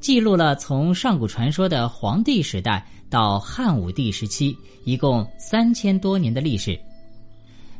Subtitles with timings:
[0.00, 6.78] 记录了从上古传说的黄帝时代到汉武帝时期，一共三千多年的历史。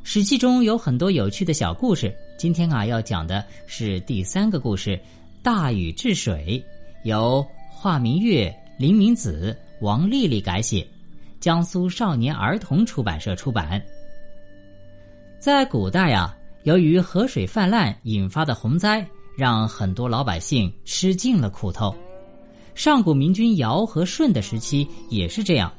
[0.03, 2.15] 史记中有很多有趣的小故事。
[2.39, 5.01] 今天啊，要讲的是第三个故事——
[5.43, 6.63] 大禹治水，
[7.05, 10.87] 由华明月、林明子、王丽丽改写，
[11.41, 13.83] 江苏少年儿童出版社出版。
[15.39, 19.07] 在古代啊，由于河水泛滥引发的洪灾，
[19.39, 21.95] 让很多老百姓吃尽了苦头。
[22.81, 25.71] 上古明君尧和舜的时期也是这样。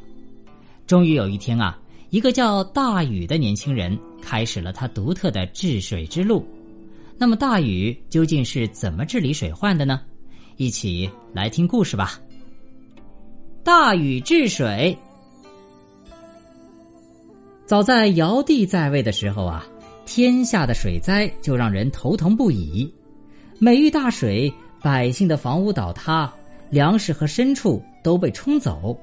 [0.86, 1.76] 终于有一天啊，
[2.12, 6.46] 一个叫大禹的年轻人开始了他独特的治水之路。
[7.18, 10.00] 那么大禹究竟是怎么治理水患的呢？
[10.58, 12.22] 一起来听故事吧。
[13.64, 14.96] 大禹治水。
[17.66, 19.66] 早在尧帝在位的时候啊，
[20.06, 22.94] 天下的水灾就让人头疼不已。
[23.58, 26.32] 每遇大水，百姓的房屋倒塌。
[26.72, 28.98] 粮食和牲畜都被冲走，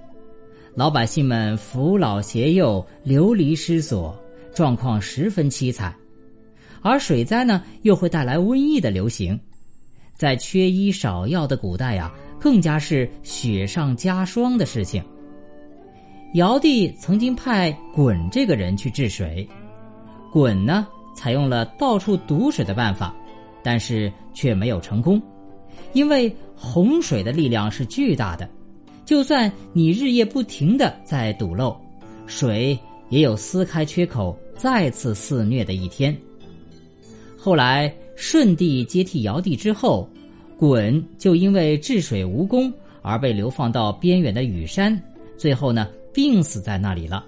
[0.75, 4.19] 老百姓们扶老携幼流离失所，
[4.55, 5.95] 状况十分凄惨。
[6.81, 9.39] 而水灾呢，又会带来瘟疫的流行，
[10.15, 12.11] 在缺医少药的古代呀，
[12.41, 15.05] 更加是雪上加霜的事情。
[16.35, 19.47] 尧帝曾经派鲧这个人去治水，
[20.33, 23.15] 鲧呢，采用了到处堵水的办法，
[23.63, 25.21] 但是却没有成功。
[25.93, 28.49] 因为洪水的力量是巨大的，
[29.05, 31.77] 就算你日夜不停的在堵漏，
[32.27, 32.79] 水
[33.09, 36.17] 也有撕开缺口再次肆虐的一天。
[37.37, 40.09] 后来舜帝接替尧帝之后，
[40.59, 45.01] 鲧就因为治水无功而被流放到边远的羽山，
[45.37, 47.25] 最后呢病死在那里了。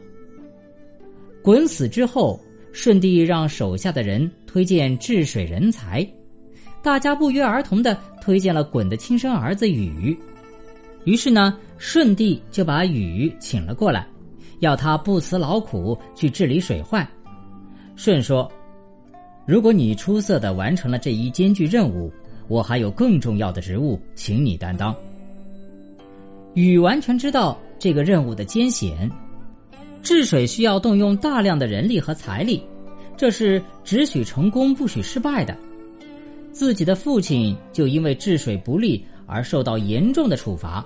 [1.43, 2.39] 鲧死之后，
[2.73, 6.07] 舜帝让手下的人推荐治水人才。
[6.83, 10.17] 大家不约而同的推荐了鲧的亲生儿子禹，
[11.05, 14.07] 于是呢，舜帝就把禹请了过来，
[14.59, 17.07] 要他不辞劳苦去治理水患。
[17.97, 18.51] 舜说
[19.47, 22.13] ：“如果你出色的完成了这一艰巨任务，
[22.49, 24.95] 我还有更重要的职务，请你担当。”
[26.55, 29.11] 禹完全知道这个任务的艰险，
[30.03, 32.63] 治水需要动用大量的人力和财力，
[33.17, 35.57] 这是只许成功不许失败的。
[36.61, 40.85] 自己的父亲就因为治水不力而受到严重的处罚，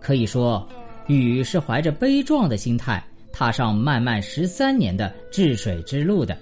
[0.00, 0.68] 可以说，
[1.06, 3.00] 禹是怀着悲壮的心态
[3.30, 6.36] 踏上漫漫十三年的治水之路的。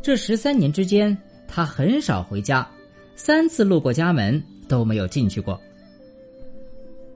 [0.00, 1.14] 这十三年之间，
[1.46, 2.66] 他很少回家，
[3.14, 5.60] 三次路过家门都没有进去过。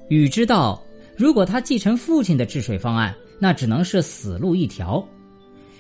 [0.08, 0.78] 禹知道，
[1.16, 5.02] 如果他继承父亲的治水方案，那只能是死路一条。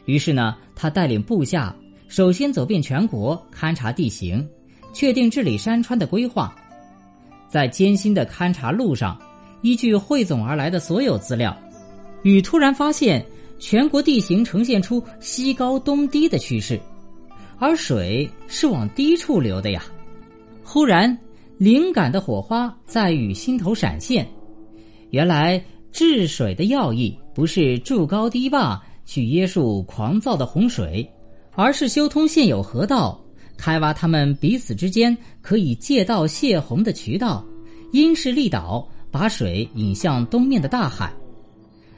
[0.06, 1.76] 于是呢，他带领部下
[2.08, 4.48] 首先走遍全国，勘察地形。
[4.92, 6.54] 确定治理山川的规划，
[7.48, 9.18] 在艰辛的勘察路上，
[9.62, 11.56] 依据汇总而来的所有资料，
[12.22, 13.24] 禹突然发现
[13.58, 16.80] 全国地形呈现出西高东低的趋势，
[17.58, 19.82] 而水是往低处流的呀。
[20.62, 21.16] 忽然，
[21.58, 24.26] 灵感的火花在禹心头闪现，
[25.10, 25.62] 原来
[25.92, 31.06] 治水的要义不是筑高堤坝去约束狂躁的洪水，
[31.52, 33.19] 而是修通现有河道。
[33.60, 37.44] 开挖他们彼此之间可以借道泄洪的渠道，
[37.92, 41.12] 因势利导，把水引向东面的大海。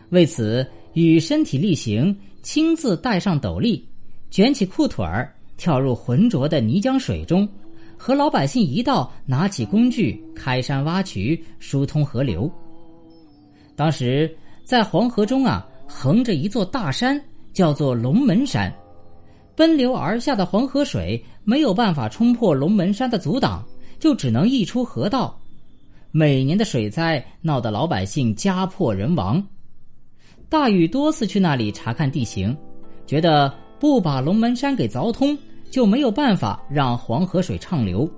[0.08, 3.80] 为此，禹身体力行，亲自戴上斗笠，
[4.28, 7.48] 卷起裤腿儿，跳入浑浊的泥浆水中，
[7.96, 12.50] 和老百姓一道拿起工具开山挖渠，疏通河流。
[13.76, 14.28] 当时
[14.64, 17.22] 在黄河中啊，横着一座大山，
[17.52, 18.74] 叫做龙门山。
[19.54, 23.64] 奔流而下的黄河水没有办法冲破龙门山的阻挡，
[23.98, 25.38] 就只能溢出河道。
[26.10, 29.42] 每年的水灾闹得老百姓家破人亡。
[30.48, 32.54] 大禹多次去那里查看地形，
[33.06, 35.36] 觉得不把龙门山给凿通，
[35.70, 38.08] 就没有办法让黄河水畅流。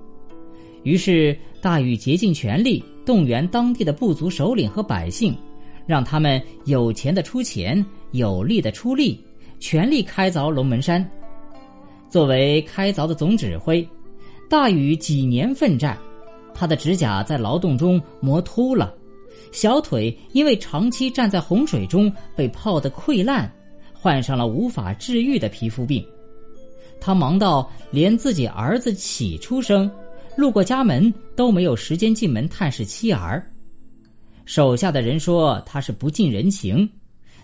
[0.83, 5.35] 于是大禹竭尽全力动员当地的部族首领和百姓，
[5.87, 9.19] 让他们有钱的出钱，有力的出力，
[9.59, 11.09] 全力开凿龙门山。
[12.15, 13.85] 作为开凿的总指挥，
[14.49, 15.97] 大禹几年奋战，
[16.53, 18.95] 他的指甲在劳动中磨秃了，
[19.51, 23.51] 小腿因为长期站在洪水中被泡得溃烂，
[23.91, 26.01] 患上了无法治愈的皮肤病。
[27.01, 29.91] 他忙到连自己儿子启出生，
[30.37, 33.45] 路过家门都没有时间进门探视妻儿。
[34.45, 36.89] 手下的人说他是不近人情，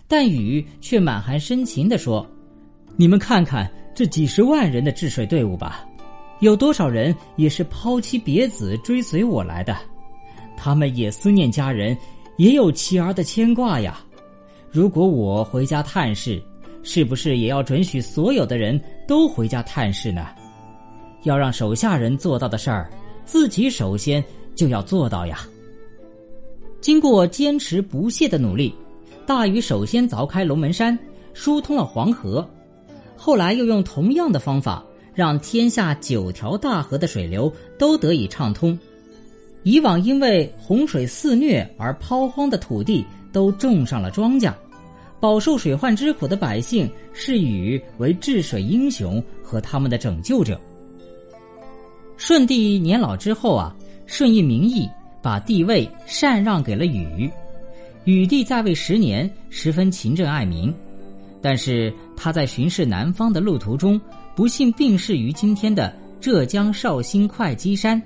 [0.08, 2.26] 但禹却满含深情地说
[2.96, 5.86] ：“你们看看这几十万人的治水队伍吧。”
[6.40, 9.76] 有多少人也是抛妻别子追随我来的？
[10.56, 11.96] 他们也思念家人，
[12.36, 14.00] 也有妻儿的牵挂呀。
[14.68, 16.42] 如果我回家探视，
[16.82, 20.26] 是不是也要准许所有的人都回家探视呢？
[21.22, 22.90] 要让手下人做到的事儿，
[23.24, 24.24] 自己首先
[24.56, 25.46] 就要做到呀。
[26.80, 28.74] 经过坚持不懈的努力，
[29.24, 30.98] 大禹首先凿开龙门山，
[31.34, 32.44] 疏通了黄河，
[33.24, 34.84] 后来又用同样的方法。
[35.14, 38.78] 让天下九条大河的水流都得以畅通。
[39.62, 44.52] 以往因为洪水肆虐而抛荒的土地都种上了庄稼，
[45.20, 50.58] 饱受水患之苦的百姓视禹为治水英雄和他们的拯救者。
[52.16, 53.76] 舜帝年老之后啊，
[54.06, 54.88] 顺应民意，
[55.20, 57.30] 把帝位禅让给了禹。
[58.04, 60.72] 禹帝在位十年，十分勤政爱民，
[61.42, 64.00] 但是他在巡视南方的路途中。
[64.34, 68.00] 不幸病逝于今天的浙江绍兴会稽山。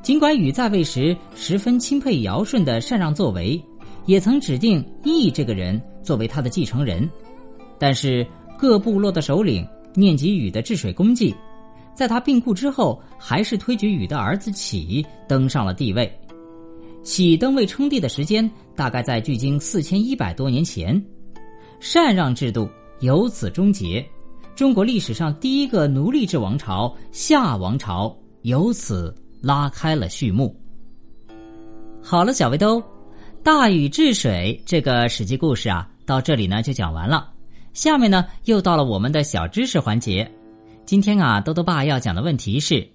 [0.00, 3.60] 尽管禹在位时十分钦佩尧舜的禅让作为，
[4.04, 7.10] 也曾指定羿这个人作为他的继承人，
[7.76, 8.24] 但是
[8.56, 11.34] 各部落的首领念及禹的治水功绩，
[11.92, 16.08] 在他病故之后，还是推举禹的儿子启登上了帝位。
[17.02, 21.04] 启登位称帝的时间大概在距今四千一百多年前，
[21.80, 22.68] 禅让制度
[23.00, 24.04] 由此终结。
[24.54, 30.58] 中国历史上第一个奴隶制王朝夏王朝由此拉开了序幕。
[32.02, 32.82] 好了，小围兜，
[33.42, 37.30] 大禹治水这个史记故事啊，到这里呢就讲完了。
[37.74, 40.30] 下面呢又到了我们的小知识环节。
[40.86, 42.88] 今天啊，豆豆爸要讲的问题是：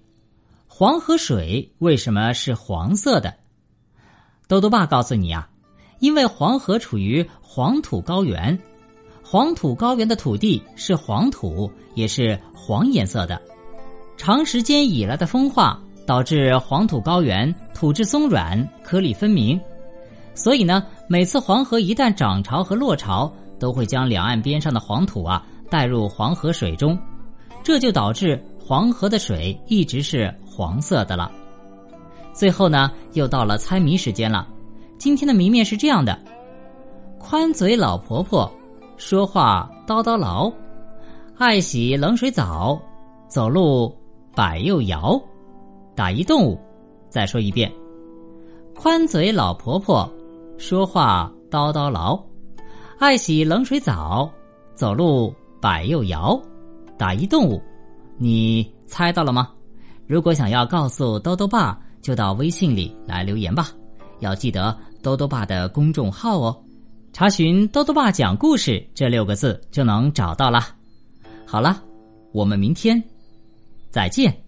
[0.66, 3.32] 黄河水为什么是黄色的？
[4.48, 5.48] 豆豆爸告诉你啊，
[6.00, 8.58] 因为黄河处于黄土高原。
[9.32, 13.40] 黄土高原的土地是黄土，也是黄颜色的。
[14.18, 19.58] 长时间以来的风化导致黄土高原土质松软、颗粒分明，
[20.34, 26.98] 所以呢，每次黄河一旦涨潮和落潮，都会将两岸边上的黄土啊带入黄河水中，
[27.62, 31.32] 这就导致黄河的水一直是黄色的了。
[32.34, 34.46] 最后呢，又到了猜谜时间了。
[34.98, 36.20] 今天的谜面是这样的：
[37.18, 38.52] 宽嘴老婆婆。
[38.96, 40.52] 说话叨叨唠，
[41.36, 42.80] 爱洗冷水澡，
[43.28, 43.94] 走路
[44.34, 45.20] 摆又摇，
[45.94, 46.58] 打一动物。
[47.10, 47.70] 再说一遍，
[48.74, 50.10] 宽嘴老婆婆，
[50.56, 52.18] 说话叨叨唠，
[52.98, 54.30] 爱洗冷水澡，
[54.74, 56.40] 走路摆又摇，
[56.96, 57.60] 打一动物。
[58.16, 59.50] 你猜到了吗？
[60.06, 63.68] 如果想要告诉兜兜爸，就到微信里来留言吧。
[64.20, 66.56] 要记得兜兜爸的公众号哦。
[67.12, 70.74] 查询“多多爸讲故事”这六个字就能找到了。
[71.46, 71.82] 好了，
[72.32, 73.02] 我们明天
[73.90, 74.41] 再见。